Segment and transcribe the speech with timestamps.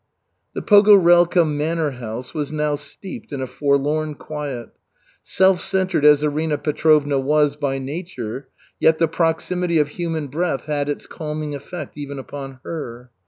[0.53, 4.69] The Pogorelka manor house was now steeped in a forlorn quiet.
[5.21, 8.47] Self centered as Arina Petrovna was by nature,
[8.79, 13.11] yet the proximity of human breath had its calming effect even upon her.